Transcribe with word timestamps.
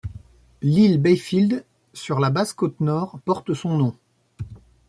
L'île 0.63 0.99
Bayfield, 0.99 1.63
sur 1.93 2.17
la 2.19 2.31
Basse-Côte-Nord, 2.31 3.19
porte 3.23 3.53
son 3.53 3.77
nom. 3.77 3.95